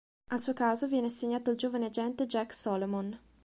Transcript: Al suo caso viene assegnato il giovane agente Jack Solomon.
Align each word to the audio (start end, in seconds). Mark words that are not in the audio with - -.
Al 0.31 0.41
suo 0.41 0.53
caso 0.53 0.87
viene 0.87 1.05
assegnato 1.05 1.51
il 1.51 1.57
giovane 1.57 1.85
agente 1.85 2.25
Jack 2.25 2.55
Solomon. 2.55 3.15